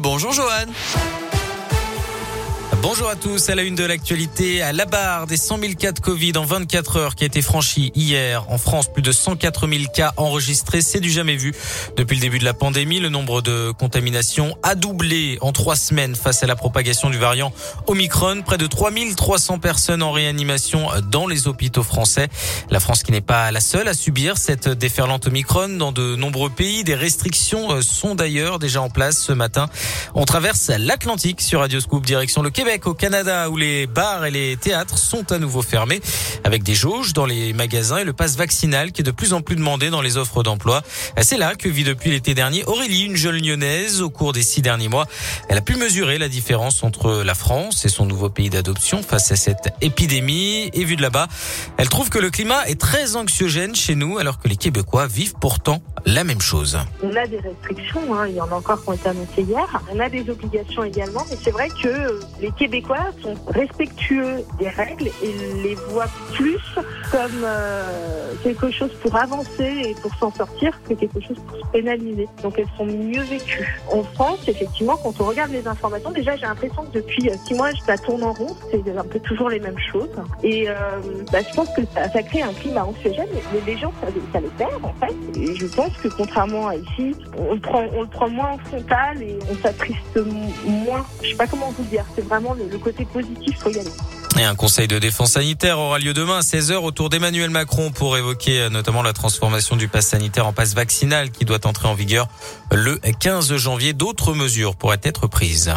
[0.00, 1.29] Bonjour Johan.
[2.82, 3.50] Bonjour à tous.
[3.50, 6.44] À la une de l'actualité, à la barre des 100 000 cas de Covid en
[6.46, 10.80] 24 heures qui a été franchie hier en France, plus de 104 000 cas enregistrés.
[10.80, 11.52] C'est du jamais vu.
[11.98, 16.16] Depuis le début de la pandémie, le nombre de contaminations a doublé en trois semaines
[16.16, 17.52] face à la propagation du variant
[17.86, 18.40] Omicron.
[18.46, 22.28] Près de 3 300 personnes en réanimation dans les hôpitaux français.
[22.70, 26.48] La France qui n'est pas la seule à subir cette déferlante Omicron dans de nombreux
[26.48, 26.82] pays.
[26.82, 29.68] Des restrictions sont d'ailleurs déjà en place ce matin.
[30.14, 34.30] On traverse l'Atlantique sur Radio Scoop direction le Québec au Canada, où les bars et
[34.30, 36.00] les théâtres sont à nouveau fermés,
[36.44, 39.42] avec des jauges dans les magasins et le pass vaccinal qui est de plus en
[39.42, 40.82] plus demandé dans les offres d'emploi.
[41.20, 44.02] C'est là que vit depuis l'été dernier Aurélie, une jeune lyonnaise.
[44.02, 45.06] Au cours des six derniers mois,
[45.48, 49.32] elle a pu mesurer la différence entre la France et son nouveau pays d'adoption face
[49.32, 50.70] à cette épidémie.
[50.72, 51.26] Et vu de là-bas,
[51.76, 55.34] elle trouve que le climat est très anxiogène chez nous, alors que les Québécois vivent
[55.40, 56.78] pourtant la même chose.
[57.02, 58.26] On a des restrictions, hein.
[58.28, 59.82] il y en a encore qui ont été annoncées hier.
[59.92, 65.08] On a des obligations également, mais c'est vrai que les Québécois sont respectueux des règles
[65.22, 66.60] et les voient plus
[67.10, 71.66] comme euh, quelque chose pour avancer et pour s'en sortir que quelque chose pour se
[71.72, 72.28] pénaliser.
[72.42, 73.80] Donc elles sont mieux vécues.
[73.92, 77.54] En France, effectivement, quand on regarde les informations, déjà j'ai l'impression que depuis euh, six
[77.54, 80.10] mois, ça tourne en rond, c'est un peu toujours les mêmes choses.
[80.42, 80.74] Et euh,
[81.32, 84.40] bah, je pense que ça, ça, crée un climat anxiogène, mais les gens, ça, ça
[84.40, 85.38] les perd en fait.
[85.38, 88.58] Et je pense que contrairement à ici, on le prend, on le prend moins en
[88.58, 90.18] frontal et on s'attriste
[90.64, 91.04] moins.
[91.22, 93.90] Je sais pas comment vous dire, c'est vraiment le, côté positif, faut y aller.
[94.38, 98.16] Et un conseil de défense sanitaire aura lieu demain à 16h autour d'Emmanuel Macron pour
[98.16, 101.94] évoquer euh, notamment la transformation du pass sanitaire en passe vaccinal qui doit entrer en
[101.94, 102.28] vigueur
[102.70, 103.92] le 15 janvier.
[103.92, 105.72] D'autres mesures pourraient être prises.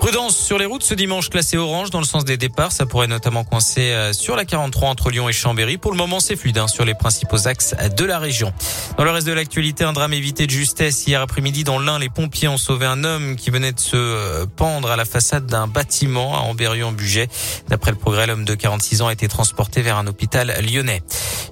[0.00, 2.70] Prudence sur les routes ce dimanche classé orange dans le sens des départs.
[2.70, 5.78] Ça pourrait notamment coincer euh, sur la 43 entre Lyon et Chambéry.
[5.78, 8.52] Pour le moment, c'est fluide hein, sur les principaux axes de la région.
[8.98, 11.06] Dans le reste de l'actualité, un drame évité de justesse.
[11.06, 14.46] Hier après-midi, dans l'Ain, les pompiers ont sauvé un homme qui venait de se euh,
[14.46, 17.28] pendre à la façade d'un bâtiment à Amberieu-en-Bugey.
[17.68, 21.02] D'après le progrès, l'homme de 46 ans a été transporté vers un hôpital lyonnais.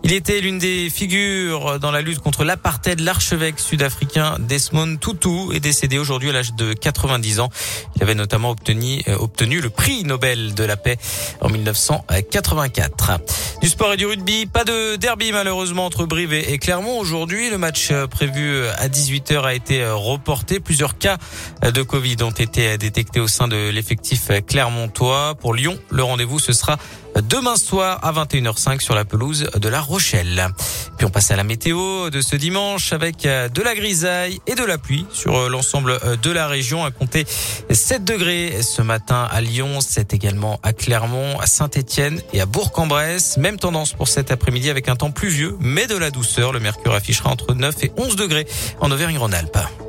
[0.04, 3.00] Il était l'une des figures dans la lutte contre l'apartheid.
[3.00, 7.48] L'archevêque sud-africain Desmond Tutu est décédé aujourd'hui à l'âge de 90 ans.
[7.96, 10.96] Il avait notamment obtenu, euh, obtenu le prix Nobel de la paix
[11.40, 13.20] en 1984.
[13.62, 17.50] Du sport et du rugby, pas de derby malheureusement entre Brive et Clermont aujourd'hui.
[17.50, 20.60] Le match euh, prévu euh, à 18h a été reporté.
[20.60, 21.18] Plusieurs cas
[21.62, 25.34] de Covid ont été détectés au sein de l'effectif clermontois.
[25.36, 26.76] Pour Lyon, le rendez-vous ce sera
[27.22, 30.48] demain soir à 21h05 sur la pelouse de La Rochelle.
[30.96, 34.54] Puis on passe à la météo de ce dimanche avec euh, de la grisaille et
[34.54, 37.26] de la pluie sur euh, l'ensemble euh, de la région à compter
[37.70, 43.36] 7 degrés ce matin à Lyon, 7 également à Clermont, à Saint-Étienne et à Bourg-en-Bresse.
[43.36, 46.52] Même tendance pour cet après-midi avec un temps pluvieux mais de la douceur.
[46.52, 48.46] Le mercure affichera entre 9 et 11 degrés
[48.80, 49.83] en Auvergne-Rhône-Alpes.